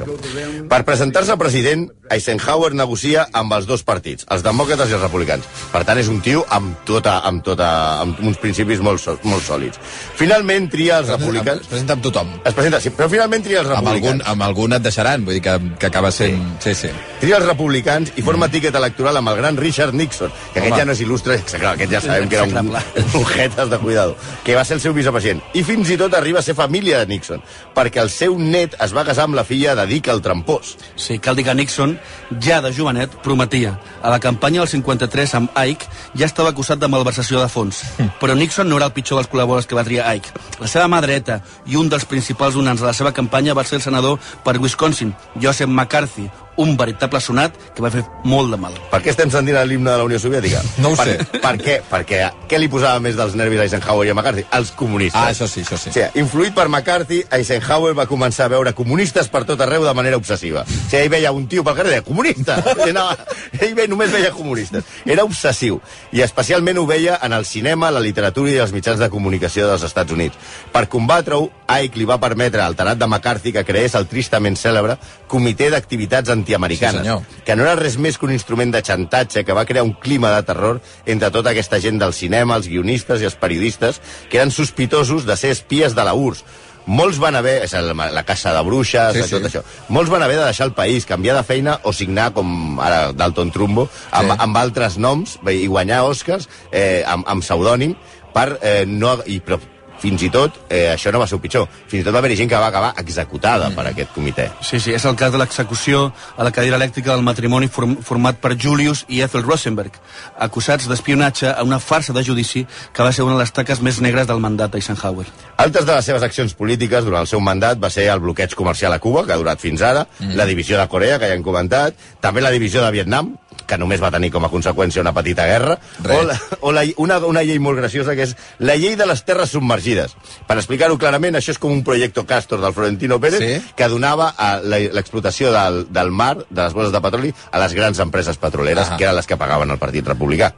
Per 0.70 0.80
presentar-se 0.88 1.36
president, 1.40 1.86
Eisenhower 2.12 2.72
negocia 2.78 3.26
amb 3.34 3.52
els 3.56 3.66
dos 3.66 3.82
partits, 3.84 4.24
els 4.30 4.44
demòcrates 4.46 4.88
i 4.90 4.96
els 4.96 5.02
republicans. 5.04 5.44
Per 5.72 5.82
tant, 5.84 5.98
és 6.00 6.08
un 6.08 6.20
tio 6.24 6.44
amb, 6.54 6.72
tota, 6.88 7.18
amb, 7.26 7.42
tota, 7.44 7.68
amb 8.04 8.20
uns 8.24 8.38
principis 8.40 8.80
molt, 8.80 9.04
molt 9.26 9.44
sòlids. 9.44 9.80
Finalment 10.16 10.70
tria 10.72 11.00
els 11.02 11.10
Es 11.10 11.16
republicans... 11.18 11.66
presenta 11.68 11.96
amb 11.98 12.04
tothom. 12.08 12.30
Es 12.46 12.54
presenta, 12.56 12.80
sí, 12.80 12.90
però 12.94 13.08
finalment 13.12 13.44
tria 13.44 13.60
els 13.64 13.68
Amb 13.74 13.88
algun, 13.90 14.16
republicans. 14.16 14.30
amb 14.32 14.42
algun 14.48 14.72
et 14.78 14.82
deixaran, 14.86 15.24
vull 15.26 15.34
dir 15.36 15.42
que, 15.44 15.56
que 15.80 15.90
acaba 15.90 16.12
sent... 16.14 16.40
Sí, 16.64 16.74
sí. 16.78 16.92
Tria 17.20 17.36
els 17.40 17.46
republicans 17.48 18.12
i 18.16 18.22
forma 18.24 18.48
tiquet 18.52 18.74
electoral 18.78 19.16
amb 19.18 19.25
el 19.28 19.36
gran 19.36 19.56
Richard 19.56 19.94
Nixon, 19.94 20.30
que 20.52 20.60
aquest 20.60 20.72
Home. 20.72 20.80
ja 20.80 20.86
no 20.86 20.92
és 20.92 21.00
il·lustre, 21.04 21.38
clar, 21.58 21.74
aquest 21.74 21.92
ja 21.92 22.00
sabem 22.00 22.28
que 22.28 22.36
era 22.36 22.44
un, 22.44 22.70
un 22.70 23.26
jetes 23.34 23.70
de 23.70 23.78
cuidado, 23.78 24.16
que 24.44 24.54
va 24.56 24.64
ser 24.64 24.76
el 24.78 24.82
seu 24.84 24.94
vicepresident. 24.94 25.42
I 25.54 25.62
fins 25.66 25.90
i 25.90 25.98
tot 26.00 26.14
arriba 26.14 26.40
a 26.40 26.42
ser 26.42 26.54
família 26.58 27.00
de 27.02 27.06
Nixon, 27.10 27.42
perquè 27.74 28.02
el 28.02 28.10
seu 28.10 28.38
net 28.38 28.76
es 28.82 28.94
va 28.96 29.04
casar 29.04 29.26
amb 29.28 29.38
la 29.38 29.44
filla 29.44 29.74
de 29.74 29.86
Dick 29.86 30.08
el 30.12 30.22
Trampós. 30.22 30.76
Sí, 30.96 31.18
cal 31.18 31.36
dir 31.36 31.44
que 31.46 31.54
Nixon, 31.54 31.98
ja 32.42 32.60
de 32.62 32.72
jovenet, 32.76 33.14
prometia. 33.22 33.76
A 34.02 34.10
la 34.10 34.20
campanya 34.20 34.60
del 34.62 34.68
53 34.68 35.34
amb 35.34 35.50
Ike 35.56 35.86
ja 36.14 36.26
estava 36.26 36.50
acusat 36.54 36.78
de 36.78 36.88
malversació 36.88 37.40
de 37.40 37.48
fons. 37.48 37.82
Però 38.20 38.36
Nixon 38.36 38.68
no 38.68 38.78
era 38.80 38.90
el 38.90 38.94
pitjor 38.96 39.20
dels 39.20 39.30
col·laboradors 39.32 39.66
que 39.66 39.78
va 39.78 39.84
triar 39.86 40.08
Ike. 40.16 40.32
La 40.60 40.70
seva 40.70 40.88
mà 40.88 41.00
dreta 41.04 41.40
i 41.66 41.76
un 41.76 41.90
dels 41.92 42.06
principals 42.08 42.54
donants 42.54 42.80
de 42.80 42.86
la 42.88 42.94
seva 42.96 43.12
campanya 43.12 43.54
va 43.54 43.64
ser 43.64 43.80
el 43.80 43.86
senador 43.86 44.18
per 44.44 44.58
Wisconsin, 44.62 45.14
Joseph 45.42 45.70
McCarthy, 45.70 46.30
un 46.62 46.76
veritable 46.76 47.20
sonat 47.20 47.56
que 47.74 47.84
va 47.84 47.90
fer 47.92 48.02
molt 48.24 48.52
de 48.52 48.58
mal. 48.60 48.76
Per 48.90 49.00
què 49.04 49.12
estem 49.12 49.30
sentint 49.32 49.58
l'himne 49.66 49.90
de 49.90 49.96
la 50.00 50.06
Unió 50.08 50.20
Soviètica? 50.22 50.62
No 50.82 50.90
ho 50.92 50.96
per, 50.98 51.06
sé. 51.08 51.40
Per 51.40 51.54
què? 51.58 51.76
Perquè 51.88 52.18
què 52.50 52.58
li 52.60 52.68
posava 52.70 53.00
més 53.02 53.16
dels 53.18 53.34
nervis 53.38 53.62
a 53.62 53.64
Eisenhower 53.64 54.06
i 54.06 54.10
a 54.12 54.14
McCarthy? 54.14 54.44
Els 54.58 54.70
comunistes. 54.76 55.18
Ah, 55.18 55.32
això 55.32 55.48
sí, 55.50 55.62
això 55.64 55.78
sí. 55.80 55.90
O 55.90 55.94
sigui, 55.94 56.20
influït 56.20 56.54
per 56.54 56.66
McCarthy, 56.68 57.22
Eisenhower 57.38 57.94
va 57.96 58.06
començar 58.10 58.46
a 58.46 58.52
veure 58.52 58.74
comunistes 58.76 59.30
per 59.32 59.42
tot 59.48 59.60
arreu 59.64 59.86
de 59.86 59.94
manera 59.96 60.20
obsessiva. 60.20 60.62
O 60.66 60.76
sigui, 60.76 61.00
ell 61.00 61.10
veia 61.12 61.32
un 61.34 61.46
tio 61.50 61.64
pel 61.66 61.78
carrer 61.78 61.94
i 61.94 61.96
deia, 61.96 62.06
comunista! 62.06 62.58
I 62.86 62.90
anava, 62.92 63.16
ell 63.58 63.74
ve, 63.78 63.88
només 63.90 64.12
veia 64.14 64.30
comunistes. 64.36 64.86
Era 65.08 65.24
obsessiu. 65.26 65.80
I 66.12 66.22
especialment 66.26 66.78
ho 66.78 66.86
veia 66.88 67.18
en 67.26 67.34
el 67.36 67.48
cinema, 67.48 67.90
la 67.94 68.04
literatura 68.04 68.52
i 68.52 68.60
els 68.62 68.74
mitjans 68.76 69.00
de 69.02 69.10
comunicació 69.12 69.70
dels 69.70 69.86
Estats 69.88 70.12
Units. 70.12 70.38
Per 70.72 70.86
combatre-ho, 70.92 71.48
Ike 71.80 71.98
li 71.98 72.06
va 72.06 72.20
permetre 72.22 72.62
al 72.62 72.76
tenat 72.78 73.00
de 73.00 73.08
McCarthy 73.08 73.52
que 73.56 73.64
creés 73.66 73.96
el 73.98 74.06
tristament 74.10 74.56
cèlebre 74.58 74.98
Comitè 75.26 75.68
d'Activitats 75.72 76.30
Antiamericanes, 76.46 77.00
Sí, 77.02 77.04
senyor. 77.04 77.22
que 77.44 77.56
no 77.56 77.64
era 77.66 77.74
res 77.74 77.96
més 77.98 78.16
que 78.18 78.26
un 78.26 78.32
instrument 78.32 78.70
de 78.72 78.82
xantatge 78.86 79.42
que 79.44 79.52
va 79.56 79.64
crear 79.66 79.82
un 79.84 79.92
clima 79.98 80.30
de 80.36 80.42
terror 80.46 80.80
entre 81.06 81.30
tota 81.34 81.50
aquesta 81.50 81.80
gent 81.82 81.98
del 81.98 82.14
cinema, 82.14 82.54
els 82.56 82.68
guionistes 82.70 83.20
i 83.20 83.26
els 83.26 83.34
periodistes, 83.34 84.00
que 84.30 84.38
eren 84.38 84.50
sospitosos 84.54 85.26
de 85.26 85.36
ser 85.36 85.50
espies 85.50 85.94
de 85.98 86.04
la 86.06 86.14
URSS. 86.14 86.44
Molts 86.86 87.18
van 87.18 87.34
haver, 87.34 87.64
és 87.66 87.72
la, 87.74 88.10
la 88.14 88.22
caça 88.22 88.52
de 88.54 88.62
bruixes, 88.62 89.16
Sí, 89.16 89.22
sí, 89.26 89.30
tot 89.34 89.42
sí. 89.42 89.48
això, 89.58 89.64
molts 89.90 90.08
van 90.08 90.22
haver 90.22 90.36
de 90.38 90.44
deixar 90.44 90.68
el 90.68 90.72
país, 90.72 91.04
canviar 91.04 91.34
de 91.34 91.42
feina 91.42 91.80
o 91.82 91.92
signar, 91.92 92.28
com 92.32 92.78
ara 92.78 93.10
Dalton 93.12 93.50
Trumbo, 93.50 93.88
amb, 94.12 94.30
Sí. 94.30 94.36
amb 94.38 94.56
altres 94.56 94.96
noms 94.96 95.40
i 95.50 95.66
guanyar 95.66 96.04
Oscars 96.06 96.46
eh, 96.70 97.02
amb, 97.04 97.26
amb 97.26 97.42
pseudònim 97.42 97.96
per 98.32 98.60
eh, 98.62 98.84
no... 98.86 99.16
I, 99.26 99.40
però 99.42 99.58
fins 100.00 100.22
i 100.22 100.30
tot, 100.32 100.58
eh, 100.68 100.88
això 100.92 101.12
no 101.12 101.20
va 101.22 101.26
ser 101.26 101.36
el 101.38 101.42
pitjor, 101.44 101.66
fins 101.88 102.02
i 102.02 102.04
tot 102.04 102.14
va 102.14 102.20
haver 102.22 102.36
gent 102.36 102.50
que 102.50 102.60
va 102.60 102.68
acabar 102.68 102.92
executada 103.00 103.70
per 103.74 103.86
aquest 103.90 104.12
comitè. 104.14 104.48
Sí, 104.60 104.80
sí, 104.80 104.92
és 104.96 105.04
el 105.04 105.16
cas 105.16 105.32
de 105.32 105.40
l'execució 105.40 106.12
a 106.36 106.44
la 106.44 106.52
cadira 106.52 106.76
elèctrica 106.76 107.14
del 107.14 107.24
matrimoni 107.26 107.68
form 107.68 107.96
format 108.06 108.38
per 108.40 108.54
Julius 108.56 109.04
i 109.08 109.22
Ethel 109.24 109.44
Rosenberg, 109.44 109.96
acusats 110.38 110.88
d'espionatge 110.88 111.50
a 111.52 111.62
una 111.66 111.78
farsa 111.80 112.12
de 112.12 112.24
judici 112.24 112.66
que 112.92 113.02
va 113.02 113.12
ser 113.12 113.24
una 113.24 113.36
de 113.36 113.42
les 113.44 113.52
taques 113.52 113.80
més 113.80 114.00
negres 114.00 114.26
del 114.26 114.40
mandat 114.40 114.72
d'Eisenhower. 114.72 115.26
Altres 115.56 115.86
de 115.86 115.94
les 115.94 116.04
seves 116.04 116.22
accions 116.22 116.54
polítiques 116.54 117.04
durant 117.04 117.24
el 117.24 117.30
seu 117.30 117.40
mandat 117.40 117.80
va 117.82 117.90
ser 117.90 118.08
el 118.12 118.20
bloqueig 118.20 118.54
comercial 118.54 118.92
a 118.92 119.00
Cuba, 119.00 119.24
que 119.26 119.32
ha 119.32 119.40
durat 119.40 119.60
fins 119.60 119.82
ara, 119.82 120.06
mm. 120.18 120.36
la 120.36 120.46
divisió 120.46 120.78
de 120.78 120.88
Corea, 120.88 121.18
que 121.18 121.30
ja 121.30 121.38
hem 121.38 121.44
comentat, 121.46 121.96
també 122.20 122.44
la 122.44 122.52
divisió 122.54 122.84
de 122.84 122.92
Vietnam, 122.94 123.34
que 123.66 123.78
només 123.78 124.02
va 124.02 124.10
tenir 124.14 124.30
com 124.32 124.44
a 124.44 124.50
conseqüència 124.50 125.00
una 125.02 125.12
petita 125.12 125.44
guerra, 125.46 125.78
Res. 126.02 126.18
o, 126.18 126.22
la, 126.22 126.40
o 126.60 126.72
la, 126.72 126.84
una, 126.96 127.18
una 127.26 127.42
llei 127.42 127.58
molt 127.58 127.78
graciosa 127.78 128.14
que 128.14 128.22
és 128.28 128.36
la 128.58 128.76
llei 128.76 128.94
de 128.96 129.06
les 129.06 129.24
terres 129.24 129.50
submergides. 129.50 130.14
Per 130.46 130.56
explicar-ho 130.56 130.96
clarament, 130.98 131.34
això 131.36 131.50
és 131.50 131.58
com 131.58 131.72
un 131.72 131.82
projecte 131.84 132.24
Castor 132.26 132.60
del 132.60 132.72
Florentino 132.72 133.20
Pérez 133.20 133.40
Sí. 133.40 133.72
que 133.76 133.88
donava 133.88 134.28
a 134.36 134.60
la- 134.62 134.78
l'explotació 134.78 135.52
del, 135.52 135.86
del 135.92 136.10
mar, 136.10 136.38
de 136.48 136.62
les 136.62 136.72
bosses 136.72 136.92
de 136.92 137.00
petroli, 137.00 137.34
a 137.50 137.58
les 137.58 137.74
grans 137.74 137.98
empreses 137.98 138.36
petroleres, 138.38 138.88
Ah. 138.90 138.96
que 138.96 139.04
eren 139.04 139.16
les 139.16 139.26
que 139.26 139.36
pagaven 139.36 139.70
el 139.70 139.78
Partit 139.78 140.06
Republicà. 140.06 140.54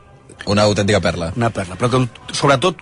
Una 0.46 0.62
autèntica 0.62 1.00
perla. 1.00 1.32
Una 1.37 1.50
perla. 1.50 1.75
Però 1.76 1.90
que, 1.90 2.34
sobretot, 2.34 2.76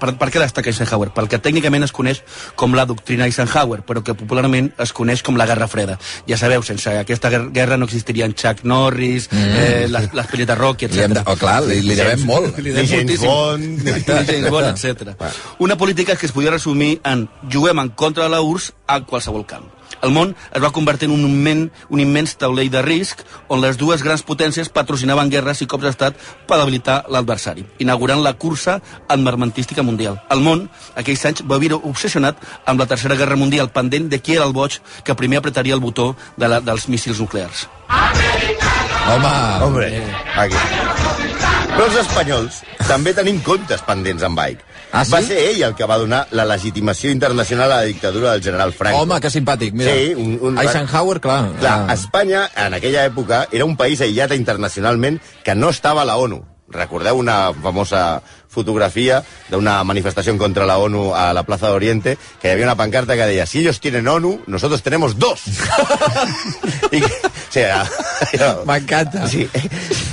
per, 0.00 0.12
per 0.18 0.28
què 0.32 0.42
destaca 0.42 0.70
Eisenhower? 0.72 1.10
Perquè 1.14 1.40
tècnicament 1.42 1.86
es 1.86 1.94
coneix 1.94 2.22
com 2.58 2.74
la 2.76 2.86
doctrina 2.88 3.26
Eisenhower, 3.28 3.82
però 3.86 4.02
que 4.04 4.16
popularment 4.18 4.72
es 4.82 4.92
coneix 4.96 5.22
com 5.26 5.38
la 5.38 5.46
Guerra 5.48 5.68
Freda. 5.70 5.98
Ja 6.28 6.38
sabeu, 6.40 6.64
sense 6.66 6.92
aquesta 6.98 7.30
guer- 7.32 7.48
guerra 7.54 7.78
no 7.78 7.88
existirien 7.88 8.34
Chuck 8.34 8.64
Norris, 8.64 9.28
mm. 9.30 9.62
eh, 9.62 9.86
les, 9.92 10.10
les 10.14 10.46
de 10.46 10.54
Rocky, 10.54 10.86
etc. 10.86 11.22
oh, 11.26 11.36
clar, 11.40 11.62
li, 11.66 11.80
li 11.82 11.96
devem 11.98 12.26
molt. 12.26 12.58
Li 12.58 12.72
devem 12.74 12.90
James 12.90 13.20
moltíssim. 13.20 13.28
Bond, 13.28 13.84
Ni 13.86 14.26
James 14.32 14.50
Bond, 14.50 14.68
etc. 14.74 15.14
Una 15.58 15.76
política 15.76 16.16
que 16.16 16.26
es 16.26 16.32
podia 16.32 16.50
resumir 16.50 17.00
en 17.04 17.28
juguem 17.52 17.78
en 17.80 17.90
contra 17.90 18.24
de 18.24 18.30
la 18.30 18.42
URSS 18.42 18.72
a 18.86 19.00
qualsevol 19.06 19.46
camp. 19.46 19.66
El 20.04 20.12
món 20.12 20.34
es 20.52 20.62
va 20.62 20.72
convertir 20.74 21.08
en 21.08 21.14
un, 21.14 21.24
immen, 21.28 21.62
un 21.88 22.00
immens 22.02 22.36
taulell 22.38 22.70
de 22.70 22.82
risc 22.84 23.22
on 23.48 23.62
les 23.62 23.78
dues 23.80 24.02
grans 24.04 24.22
potències 24.26 24.68
patrocinaven 24.72 25.30
guerres 25.32 25.62
i 25.64 25.68
cops 25.70 25.86
d'estat 25.86 26.18
per 26.46 26.58
debilitar 26.60 27.02
l'adversari, 27.12 27.64
inaugurant 27.82 28.22
la 28.22 28.34
cursa 28.34 28.80
armamentística 29.08 29.82
mundial. 29.86 30.20
El 30.30 30.44
món, 30.44 30.66
aquells 30.94 31.24
anys, 31.30 31.44
va 31.48 31.60
viure 31.62 31.80
obsessionat 31.82 32.40
amb 32.66 32.80
la 32.80 32.88
Tercera 32.90 33.16
Guerra 33.16 33.40
Mundial, 33.40 33.72
pendent 33.72 34.10
de 34.12 34.20
qui 34.20 34.36
era 34.36 34.44
el 34.44 34.54
boig 34.56 34.80
que 35.04 35.16
primer 35.18 35.40
apretaria 35.40 35.74
el 35.74 35.84
botó 35.84 36.14
de 36.36 36.48
la, 36.48 36.60
dels 36.60 36.88
míssils 36.88 37.20
nuclears. 37.20 37.66
Home, 39.06 39.34
Hombre, 39.62 39.90
aquí. 40.34 40.58
Però 41.76 41.84
els 41.86 41.98
espanyols 42.00 42.62
també 42.86 43.12
tenim 43.16 43.40
comptes 43.44 43.82
pendents 43.86 44.22
amb 44.26 44.38
Ike. 44.38 44.62
Ah, 44.92 45.04
sí? 45.04 45.10
Va 45.12 45.20
ser 45.26 45.38
ell 45.50 45.62
el 45.66 45.74
que 45.74 45.84
va 45.90 45.96
donar 45.98 46.22
la 46.30 46.44
legitimació 46.46 47.10
internacional 47.10 47.72
a 47.72 47.76
la 47.82 47.88
dictadura 47.88 48.32
del 48.32 48.42
general 48.42 48.72
Franco. 48.72 49.00
home, 49.02 49.20
que 49.20 49.28
simpàtic, 49.30 49.72
mira. 49.74 49.92
Sí, 49.92 50.14
un- 50.14 50.38
un- 50.40 50.58
Eisenhower, 50.58 51.20
clar. 51.20 51.50
Clar, 51.58 51.86
Ah. 51.88 51.94
Espanya, 51.94 52.48
en 52.56 52.74
aquella 52.74 53.04
època, 53.04 53.48
era 53.50 53.64
un 53.64 53.76
país 53.76 54.00
aïllat 54.00 54.32
internacionalment 54.32 55.20
que 55.42 55.54
no 55.54 55.68
estava 55.70 56.02
a 56.02 56.04
la 56.04 56.16
ONU. 56.16 56.44
Recordeu 56.68 57.16
una 57.16 57.52
famosa 57.62 58.22
fotografia 58.48 59.22
d'una 59.50 59.84
manifestació 59.84 60.36
contra 60.38 60.64
la 60.66 60.78
ONU 60.78 61.14
a 61.14 61.32
la 61.32 61.42
Plaza 61.44 61.66
de 61.68 61.72
Oriente, 61.74 62.18
que 62.40 62.48
hi 62.48 62.52
havia 62.52 62.64
una 62.64 62.74
pancarta 62.74 63.14
que 63.14 63.26
deia 63.26 63.46
si 63.46 63.60
ellos 63.60 63.78
tienen 63.80 64.08
ONU, 64.08 64.40
nosotros 64.46 64.82
tenemos 64.82 65.16
dos. 65.18 65.42
I, 66.92 67.02
o 67.02 67.58
era- 67.58 67.86
M'encanta. 68.66 69.28
Sí. 69.28 69.48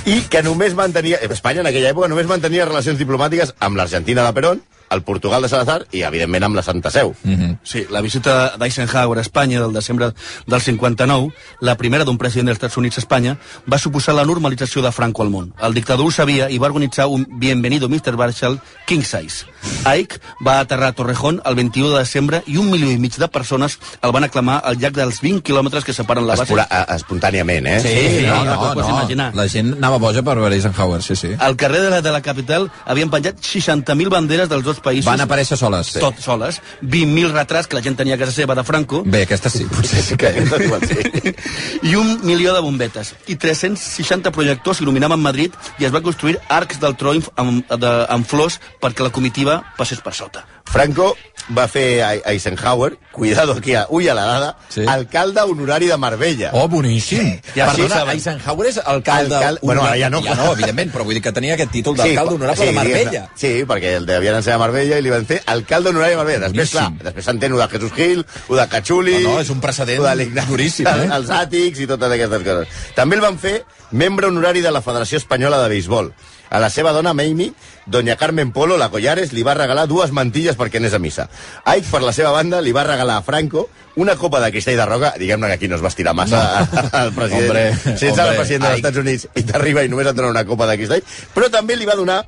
I 0.04 0.20
que 0.28 0.42
només 0.44 0.74
mantenia... 0.76 1.16
Espanya 1.32 1.62
en 1.62 1.70
aquella 1.70 1.90
època 1.94 2.10
només 2.12 2.28
mantenia 2.28 2.66
relacions 2.68 2.98
diplomàtiques 3.00 3.54
amb 3.64 3.78
l'Argentina 3.80 4.26
de 4.26 4.34
Perón, 4.36 4.60
el 4.90 5.02
Portugal 5.02 5.42
de 5.42 5.48
Salazar 5.48 5.86
i, 5.92 6.02
evidentment, 6.02 6.44
amb 6.44 6.56
la 6.56 6.62
Santa 6.62 6.90
Seu. 6.90 7.14
Mhm. 7.24 7.58
Sí, 7.62 7.86
la 7.90 8.00
visita 8.00 8.56
d'Eisenhower 8.58 9.18
a 9.18 9.22
Espanya 9.22 9.60
del 9.60 9.72
desembre 9.72 10.12
del 10.46 10.60
59, 10.60 11.32
la 11.60 11.76
primera 11.76 12.04
d'un 12.04 12.18
president 12.18 12.46
dels 12.48 12.56
Estats 12.58 12.76
Units 12.76 12.98
a 12.98 13.00
Espanya, 13.00 13.38
va 13.70 13.78
suposar 13.78 14.14
la 14.14 14.24
normalització 14.24 14.82
de 14.82 14.92
Franco 14.92 15.22
al 15.22 15.30
món. 15.30 15.52
El 15.62 15.74
dictador 15.74 16.06
ho 16.06 16.10
sabia 16.10 16.50
i 16.50 16.58
va 16.58 16.66
organitzar 16.66 17.06
un 17.06 17.26
Bienvenido 17.38 17.88
Mr. 17.88 18.16
Marshall 18.16 18.60
King 18.86 19.02
Size. 19.02 19.46
Ike 19.96 20.20
va 20.46 20.60
aterrar 20.60 20.88
a 20.88 20.92
Torrejón 20.92 21.40
el 21.44 21.54
21 21.54 21.90
de 21.90 21.98
desembre 21.98 22.42
i 22.46 22.56
un 22.58 22.70
milió 22.70 22.90
i 22.90 22.98
mig 22.98 23.16
de 23.16 23.28
persones 23.28 23.78
el 24.02 24.12
van 24.12 24.24
aclamar 24.24 24.60
al 24.64 24.78
llarg 24.78 24.94
dels 24.94 25.20
20 25.22 25.42
quilòmetres 25.42 25.84
que 25.84 25.92
separen 25.92 26.26
la 26.26 26.34
base. 26.34 26.42
Espura, 26.44 26.66
a- 26.70 26.94
espontàniament, 26.94 27.66
eh? 27.66 27.80
Sí, 27.80 28.26
no, 28.26 28.44
no, 28.44 28.44
no, 28.44 28.52
t'ho 28.60 28.74
pots 28.74 28.88
no. 28.88 28.98
imaginar. 28.98 29.34
La 29.34 29.48
gent 29.48 29.72
anava 29.78 29.98
boja 29.98 30.22
per 30.22 30.36
veure 30.38 30.54
Eisenhower, 30.54 31.02
sí, 31.02 31.16
sí. 31.16 31.30
Al 31.38 31.56
carrer 31.56 31.80
de 31.80 31.90
la, 31.90 32.02
de 32.02 32.12
la 32.12 32.20
capital 32.22 32.70
havien 32.84 33.10
penjat 33.10 33.40
60.000 33.40 34.08
banderes 34.10 34.48
dels 34.48 34.64
dos 34.64 34.73
països. 34.80 35.06
Van 35.06 35.20
aparèixer 35.24 35.58
soles. 35.60 35.92
Sí. 35.94 36.00
tot 36.02 36.18
soles, 36.22 36.60
20.000 36.82 37.32
retrats 37.34 37.68
que 37.68 37.78
la 37.78 37.82
gent 37.84 37.96
tenia 37.98 38.16
a 38.16 38.20
casa 38.20 38.32
seva 38.32 38.56
de 38.56 38.64
Franco, 38.66 39.02
Bé, 39.04 39.24
aquesta 39.28 39.50
sí, 39.52 39.66
potser 39.70 40.02
sí 40.02 40.18
que... 40.20 40.32
sí. 40.88 41.34
i 41.90 41.94
un 41.98 42.18
milió 42.24 42.54
de 42.54 42.62
bombetes 42.64 43.14
i 43.30 43.36
360 43.40 44.32
projectors 44.34 44.80
il·luminaven 44.82 45.20
Madrid 45.20 45.54
i 45.78 45.88
es 45.88 45.94
va 45.94 46.02
construir 46.04 46.38
arcs 46.48 46.80
del 46.82 46.96
tron 47.00 47.22
amb, 47.36 47.62
de, 47.68 47.94
amb 48.10 48.26
flors 48.26 48.60
perquè 48.82 49.06
la 49.06 49.12
comitiva 49.14 49.60
passés 49.78 50.02
per 50.04 50.14
sota. 50.16 50.44
Franco 50.74 51.16
va 51.56 51.68
fer 51.68 52.02
a 52.02 52.14
Eisenhower, 52.32 52.96
cuidado 53.12 53.52
aquí, 53.52 53.74
a 53.78 53.86
ull 53.90 54.08
a 54.08 54.14
la 54.14 54.24
dada, 54.24 54.56
Sí. 54.68 54.80
sí. 54.80 54.86
alcalde 54.88 55.40
honorari 55.42 55.86
de 55.86 55.96
Marbella. 55.96 56.50
Oh, 56.52 56.66
boníssim. 56.68 57.38
Ja 57.54 57.68
Perdona, 57.70 57.94
saben. 57.94 58.14
Eisenhower 58.16 58.66
és 58.70 58.78
alcalde... 58.82 59.36
Alcal- 59.36 59.60
bueno, 59.62 59.84
ara 59.84 59.96
ja 60.00 60.10
no. 60.10 60.20
Ja 60.24 60.34
no, 60.34 60.50
evidentment, 60.52 60.90
però 60.90 61.04
vull 61.06 61.14
dir 61.14 61.22
que 61.22 61.30
tenia 61.36 61.54
aquest 61.54 61.70
títol 61.70 61.94
d'alcalde 61.94 62.34
honorable 62.34 62.66
de 62.66 62.72
Marbella. 62.72 63.22
Sí, 63.38 63.52
perquè 63.70 63.94
el 64.00 64.06
devien 64.08 64.34
ensenyar 64.40 64.56
a 64.58 64.64
Marbella 64.64 64.98
i 64.98 65.06
li 65.06 65.14
van 65.14 65.30
fer 65.30 65.42
alcalde 65.46 65.92
honorari 65.94 66.16
de 66.16 66.22
Marbella. 66.24 66.48
Després, 66.48 66.74
clar, 66.74 66.90
després 67.06 67.30
s'entén 67.30 67.54
de 67.54 67.68
Jesús 67.76 67.92
Gil, 67.94 68.26
ho 68.48 68.56
de 68.58 68.66
Cachuli... 68.74 69.18
No, 69.22 69.36
no, 69.36 69.40
és 69.46 69.50
un 69.54 69.60
precedent 69.62 70.02
de 70.02 70.46
duríssim, 70.48 70.90
eh? 70.90 71.08
Els 71.20 71.30
àtics 71.30 71.78
i 71.84 71.86
totes 71.86 72.18
aquestes 72.18 72.42
coses. 72.42 72.68
També 72.98 73.14
el 73.14 73.22
van 73.22 73.38
fer 73.38 73.60
membre 73.92 74.26
honorari 74.26 74.60
de 74.64 74.72
la 74.74 74.82
Federació 74.82 75.22
Espanyola 75.22 75.62
de 75.62 75.68
Béisbol. 75.68 76.10
A 76.54 76.60
la 76.62 76.68
seva 76.70 76.92
dona, 76.94 77.10
Mamie, 77.18 77.50
doña 77.86 78.14
Carmen 78.16 78.52
Polo, 78.54 78.76
la 78.78 78.86
Collares, 78.92 79.32
li 79.34 79.42
va 79.42 79.56
regalar 79.58 79.88
dues 79.90 80.12
mantilles 80.14 80.54
perquè 80.54 80.78
anés 80.78 80.94
a 80.94 81.00
missa. 81.02 81.26
Ike, 81.66 81.88
per 81.90 82.00
la 82.04 82.12
seva 82.14 82.30
banda, 82.30 82.60
li 82.62 82.70
va 82.70 82.84
regalar 82.86 83.16
a 83.18 83.24
Franco 83.26 83.66
una 83.98 84.14
copa 84.14 84.38
de 84.38 84.52
cristall 84.54 84.78
de 84.78 84.86
roca, 84.86 85.12
diguem-ne 85.18 85.50
que 85.50 85.58
aquí 85.58 85.68
no 85.68 85.74
es 85.74 85.82
va 85.82 85.90
estirar 85.90 86.14
massa 86.14 86.44
no. 86.70 86.84
al 87.00 87.12
president. 87.16 87.50
Hombre, 87.50 87.96
si 87.98 88.06
ets 88.06 88.14
hombre, 88.14 88.30
el 88.30 88.38
president 88.38 88.68
dels. 88.68 88.78
Estats 88.84 89.02
Units 89.02 89.26
i 89.34 89.44
t'arriba 89.50 89.82
i 89.82 89.90
només 89.90 90.06
et 90.10 90.18
dona 90.18 90.30
una 90.30 90.46
copa 90.46 90.70
de 90.70 90.78
cristall, 90.78 91.02
però 91.34 91.50
també 91.50 91.74
li 91.74 91.90
va 91.90 91.98
donar 91.98 92.22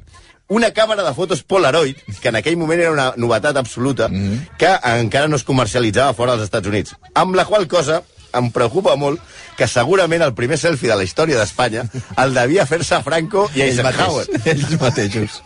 una 0.48 0.72
càmera 0.74 1.06
de 1.06 1.14
fotos 1.14 1.42
Polaroid, 1.42 2.02
que 2.20 2.30
en 2.30 2.38
aquell 2.42 2.58
moment 2.58 2.82
era 2.82 2.92
una 2.94 3.12
novetat 3.16 3.56
absoluta, 3.56 4.08
mm 4.08 4.14
-hmm. 4.14 4.58
que 4.58 4.74
encara 5.00 5.28
no 5.28 5.36
es 5.36 5.44
comercialitzava 5.44 6.14
fora 6.14 6.32
dels 6.32 6.44
Estats 6.44 6.66
Units. 6.66 6.96
Amb 7.14 7.34
la 7.34 7.44
qual 7.44 7.66
cosa 7.66 8.02
em 8.34 8.50
preocupa 8.50 8.96
molt 8.96 9.20
que 9.56 9.66
segurament 9.68 10.20
el 10.22 10.34
primer 10.34 10.58
selfie 10.60 10.90
de 10.90 10.96
la 10.96 11.04
història 11.04 11.38
d'Espanya 11.38 11.86
el 12.20 12.34
devia 12.34 12.66
fer-se 12.66 12.98
Franco 13.02 13.46
i 13.54 13.62
Ells 13.62 13.78
Eisenhower. 13.78 14.26
mateixos. 14.28 14.46
Ells 14.46 14.80
mateixos. 14.80 15.42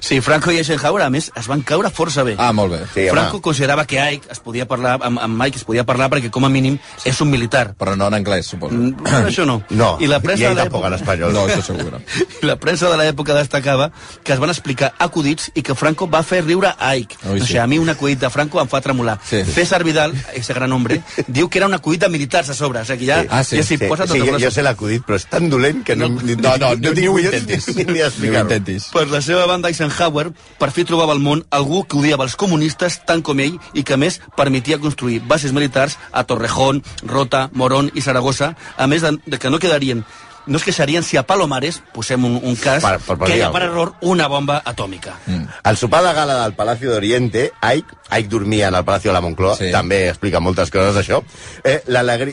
Sí, 0.00 0.20
Franco 0.20 0.52
i 0.52 0.58
Eisenhower, 0.58 1.02
a 1.02 1.10
més, 1.10 1.30
es 1.34 1.48
van 1.50 1.62
caure 1.66 1.90
força 1.90 2.22
bé. 2.22 2.36
Ah, 2.38 2.52
molt 2.52 2.72
bé. 2.72 2.78
Sí, 2.94 3.08
Franco 3.10 3.36
home. 3.38 3.42
considerava 3.42 3.84
que 3.86 3.98
Ike 4.00 4.28
es 4.30 4.38
podia 4.40 4.66
parlar, 4.68 4.98
amb, 5.02 5.18
amb 5.18 5.40
Mike 5.42 5.58
es 5.58 5.64
podia 5.64 5.84
parlar 5.84 6.08
perquè 6.12 6.30
com 6.30 6.44
a 6.44 6.48
mínim 6.48 6.78
és 7.04 7.20
un 7.20 7.30
militar. 7.30 7.74
Però 7.78 7.96
no 7.96 8.06
en 8.06 8.14
anglès, 8.14 8.46
suposo. 8.46 8.74
Mm, 8.74 8.94
Això 9.26 9.44
no. 9.46 9.62
No, 9.76 9.96
I 10.00 10.06
la 10.06 10.20
premsa 10.20 10.44
i 10.44 10.46
ell 10.46 10.54
de 10.56 10.62
tampoc 10.62 10.84
en 10.86 10.92
l'època- 10.92 11.02
espanyol. 11.02 11.32
No, 11.34 11.46
això 11.48 11.62
segur. 11.62 12.00
La 12.46 12.56
premsa 12.56 12.88
de 12.90 12.96
l'època 13.00 13.34
destacava 13.34 13.90
que 14.22 14.32
es 14.32 14.38
van 14.38 14.50
explicar 14.50 14.92
acudits 14.98 15.50
i 15.54 15.62
que 15.62 15.74
Franco 15.74 16.06
va 16.08 16.22
fer 16.22 16.42
riure 16.44 16.72
a 16.78 16.94
Ike. 16.96 17.16
Ui, 17.32 17.40
o 17.40 17.42
sí. 17.42 17.48
sigui, 17.52 17.58
a 17.58 17.66
mi 17.66 17.78
un 17.78 17.88
acudit 17.90 18.20
de 18.20 18.30
Franco 18.30 18.60
em 18.60 18.68
fa 18.68 18.80
tremolar. 18.80 19.18
Sí. 19.26 19.42
César 19.44 19.82
Vidal, 19.84 20.14
ese 20.34 20.54
gran 20.54 20.72
hombre, 20.72 21.02
diu 21.26 21.48
que 21.50 21.58
era 21.58 21.66
un 21.66 21.74
acudit 21.86 22.00
de 22.02 22.08
militars 22.08 22.50
a 22.50 22.54
sobre. 22.54 22.80
O 22.80 22.84
sigui, 22.84 23.06
ja, 23.06 23.24
Ah, 23.30 23.44
sí, 23.44 23.56
ja 23.56 23.62
s'hi 23.62 23.76
Sí, 23.76 23.86
posa 23.86 24.06
sí, 24.06 24.18
jo, 24.18 24.32
les... 24.32 24.42
jo 24.42 24.50
sé 24.50 24.62
l'acudit, 24.62 25.04
però 25.06 25.16
és 25.16 25.26
tan 25.30 25.48
dolent 25.48 25.84
que 25.86 25.94
no, 25.94 26.08
ni, 26.08 26.34
No, 26.34 26.56
no, 26.58 26.74
no, 26.74 26.92
ni, 26.92 27.06
ho 27.06 27.18
intentis. 27.18 27.68
Ni, 27.76 27.84
ni 27.84 28.02
Ni 28.02 28.28
ho 28.28 28.40
intentis. 28.40 28.88
Per 28.92 29.06
la 29.08 29.20
seva 29.22 29.46
banda, 29.46 29.68
Eisenhower 29.68 30.32
per 30.58 30.70
fi 30.72 30.84
trobava 30.84 31.12
al 31.12 31.20
món 31.22 31.44
algú 31.50 31.84
que 31.86 31.96
odiava 31.96 32.24
els 32.24 32.34
comunistes 32.36 33.00
tant 33.06 33.22
com 33.22 33.38
ell 33.40 33.58
i 33.74 33.84
que 33.84 33.94
a 33.94 33.96
més 33.96 34.20
permetia 34.36 34.78
construir 34.82 35.20
bases 35.20 35.52
militars 35.52 35.98
a 36.12 36.24
Torrejón, 36.24 36.82
Rota, 37.04 37.50
Morón 37.52 37.90
i 37.94 38.00
Saragossa, 38.02 38.56
a 38.76 38.86
més 38.86 39.02
de, 39.02 39.18
de 39.24 39.38
que 39.38 39.50
no 39.50 39.58
quedarien 39.62 40.04
no 40.46 40.56
es 40.58 40.64
queixarien 40.64 41.02
si 41.02 41.16
a 41.16 41.24
Palomares, 41.26 41.82
posem 41.94 42.24
un, 42.24 42.36
un 42.42 42.56
cas, 42.56 42.82
Per- 42.84 42.98
per- 43.00 43.18
per 43.18 43.26
que 43.28 43.36
hi 43.38 43.42
ha 43.42 43.50
per 43.52 43.62
error 43.66 43.94
una 44.00 44.28
bomba 44.28 44.60
atòmica. 44.64 45.16
Mm. 45.26 45.44
Al 45.64 45.76
sopar 45.76 46.04
de 46.04 46.12
gala 46.14 46.42
del 46.42 46.54
Palacio 46.54 46.90
d'Oriente, 46.92 47.52
Ike, 47.62 47.96
Ike 48.10 48.28
dormia 48.28 48.68
en 48.68 48.74
el 48.74 48.84
Palacio 48.84 49.10
de 49.10 49.14
la 49.14 49.20
Moncloa, 49.20 49.56
Sí. 49.56 49.70
també 49.72 50.08
explica 50.08 50.40
moltes 50.40 50.70
coses 50.70 50.94
d'això, 50.94 51.22
eh, 51.64 51.82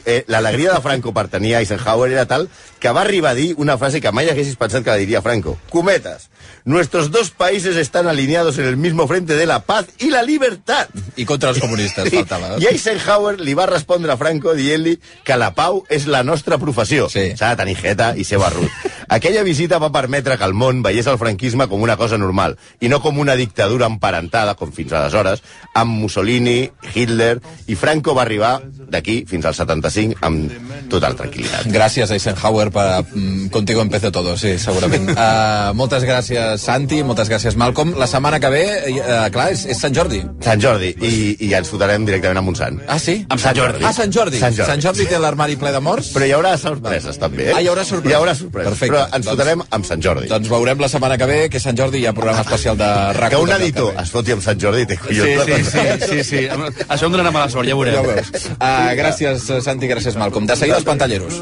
eh, 0.05 0.24
l'alegria 0.27 0.74
de 0.74 0.82
Franco 0.82 1.13
per 1.13 1.27
tenir 1.27 1.55
Eisenhower 1.55 2.12
era 2.12 2.25
tal 2.25 2.50
que 2.79 2.91
va 2.91 3.01
arribar 3.01 3.32
a 3.32 3.36
dir 3.36 3.53
una 3.58 3.77
frase 3.77 4.01
que 4.01 4.12
mai 4.12 4.29
haguessis 4.29 4.55
pensat 4.58 4.84
que 4.84 4.89
la 4.91 4.98
diria 4.98 5.22
Franco. 5.22 5.58
Cometes, 5.70 6.29
nuestros 6.65 7.12
dos 7.12 7.32
países 7.32 7.75
están 7.77 8.08
alineados 8.08 8.58
en 8.58 8.65
el 8.65 8.77
mismo 8.77 9.08
frente 9.08 9.36
de 9.36 9.46
la 9.46 9.62
paz 9.63 9.86
y 10.00 10.10
la 10.10 10.22
libertad. 10.24 10.88
I 11.15 11.25
contra 11.25 11.50
els 11.50 11.60
comunistes, 11.60 12.10
faltava. 12.13 12.58
I 12.60 12.67
Eisenhower 12.67 13.39
li 13.39 13.53
va 13.53 13.65
respondre 13.65 14.12
a 14.12 14.17
Franco 14.17 14.53
dient-li 14.53 15.00
que 15.24 15.38
la 15.38 15.53
pau 15.55 15.84
és 15.89 16.05
la 16.08 16.24
nostra 16.24 16.58
professió. 16.58 17.10
Sí. 17.10 17.32
S'ha 17.38 17.53
de 17.55 17.62
tenir 17.63 17.77
jeta 17.79 18.02
i 18.15 18.27
ser 18.27 18.41
barrut. 18.41 18.91
Aquella 19.13 19.43
visita 19.46 19.77
va 19.77 19.91
permetre 19.93 20.39
que 20.41 20.48
el 20.50 20.55
món 20.58 20.79
veiés 20.82 21.05
el 21.05 21.20
franquisme 21.22 21.67
com 21.70 21.84
una 21.86 21.93
cosa 22.00 22.17
normal 22.17 22.55
i 22.82 22.89
no 22.89 22.98
com 23.03 23.20
una 23.22 23.36
dictadura 23.38 23.86
emparentada, 23.86 24.55
com 24.58 24.72
fins 24.74 24.96
aleshores, 24.98 25.43
amb 25.77 25.93
Mussolini, 26.01 26.72
Hitler 26.96 27.36
i 27.70 27.77
Franco 27.77 28.15
va 28.17 28.24
arribar 28.24 28.55
d'aquí 28.89 29.20
fins 29.29 29.46
al 29.46 29.53
75 29.53 30.17
amb 30.25 30.89
total 30.89 31.13
tranquil·litat. 31.20 31.70
Gràcies, 31.74 32.10
Eisenhower, 32.15 32.72
per 32.74 32.88
mm, 33.03 33.51
Contigo 33.53 33.84
empece 33.86 34.10
todo, 34.10 34.34
sí, 34.38 34.55
segurament. 34.58 35.12
Uh, 35.13 35.75
moltes 35.82 36.08
gràcies, 36.10 36.65
Santi, 36.65 37.03
moltes 37.05 37.29
gràcies, 37.29 37.53
Malcolm. 37.60 37.93
La 38.01 38.10
setmana 38.10 38.41
que 38.41 38.50
ve, 38.50 38.65
uh, 38.96 39.27
clar, 39.34 39.51
és, 39.53 39.67
és 39.70 39.77
Sant 39.77 39.93
Jordi. 39.93 40.24
Sant 40.41 40.62
Jordi, 40.63 40.89
i, 41.05 41.13
i 41.38 41.51
ja 41.53 41.62
ens 41.62 41.70
fotrem 41.70 42.10
directament 42.10 42.41
a 42.41 42.46
Montsant. 42.46 42.82
Ah, 42.89 42.98
sí? 42.98 43.20
Amb 43.29 43.46
Sant 43.46 43.62
Jordi. 43.62 43.86
Ah, 43.86 43.93
Sant 43.93 44.10
Jordi. 44.10 44.41
Sant 44.41 44.58
Jordi. 44.58 44.72
Sant 44.74 44.86
Jordi 44.89 45.05
té 45.13 45.22
l'armari 45.22 45.62
ple 45.62 45.74
de 45.75 45.86
morts? 45.86 46.10
Però 46.17 46.25
hi 46.25 46.34
haurà 46.34 46.58
sorpreses, 46.58 47.22
també. 47.22 47.51
Eh? 47.51 47.58
Ah, 47.60 47.62
hi 47.62 47.70
haurà 47.70 47.86
sorpreses. 47.86 48.13
Hi 48.15 48.20
haurà 48.20 48.38
sorpreses. 48.41 48.74
Perfecte. 48.74 48.93
Però 48.93 49.02
ens 49.12 49.25
Doncs- 49.25 49.29
fotrem 49.29 49.62
amb 49.69 49.86
Sant 49.86 50.01
Jordi. 50.01 50.27
Doncs 50.27 50.50
veurem 50.50 50.79
la 50.79 50.89
setmana 50.89 51.17
que 51.17 51.25
ve, 51.25 51.50
que 51.50 51.60
Sant 51.60 51.77
Jordi, 51.77 52.00
hi 52.00 52.05
ha 52.07 52.13
programa 52.13 52.41
especial 52.41 52.77
de 52.77 52.86
RAC1. 52.86 53.29
que 53.29 53.36
un 53.43 53.51
editor 53.51 53.93
es 54.01 54.12
foti 54.12 54.31
amb 54.31 54.41
Sant 54.41 54.60
Jordi 54.60 54.86
té 54.86 54.95
Sí, 54.98 55.19
collons. 55.19 55.45
sí, 55.45 55.53
sí, 55.63 56.07
sí, 56.10 56.24
sí. 56.24 56.48
Això 56.88 57.05
em 57.05 57.12
donarà 57.12 57.31
mala 57.31 57.50
sort, 57.50 57.67
ja 57.67 57.75
ho 57.75 57.83
Ja 57.86 58.00
ho 58.00 58.03
veurem. 58.03 58.15
veus. 58.31 58.45
Uh, 58.53 58.93
gràcies, 58.95 59.62
Santi, 59.63 59.88
gràcies, 59.88 60.15
Malcolm. 60.15 60.45
De 60.48 60.55
seguida, 60.55 60.77
els 60.77 60.86
pantalleros. 60.86 61.41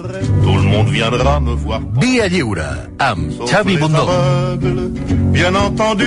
Via 2.01 2.27
lliure 2.27 2.65
amb 2.99 3.31
Xavi 3.47 3.77
Bundó. 3.77 4.05
Bien 5.31 5.55
entendu, 5.55 6.05